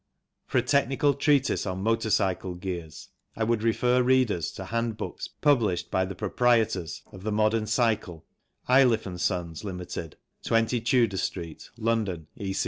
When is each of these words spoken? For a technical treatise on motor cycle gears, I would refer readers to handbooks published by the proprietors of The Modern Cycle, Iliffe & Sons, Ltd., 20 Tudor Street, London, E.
For 0.47 0.57
a 0.57 0.63
technical 0.63 1.13
treatise 1.13 1.67
on 1.67 1.83
motor 1.83 2.09
cycle 2.09 2.55
gears, 2.55 3.09
I 3.35 3.43
would 3.43 3.61
refer 3.61 4.01
readers 4.01 4.51
to 4.53 4.65
handbooks 4.65 5.27
published 5.27 5.91
by 5.91 6.05
the 6.05 6.15
proprietors 6.15 7.03
of 7.11 7.21
The 7.21 7.31
Modern 7.31 7.67
Cycle, 7.67 8.25
Iliffe 8.67 9.19
& 9.19 9.19
Sons, 9.19 9.61
Ltd., 9.61 10.13
20 10.43 10.81
Tudor 10.81 11.17
Street, 11.17 11.69
London, 11.77 12.25
E. 12.35 12.55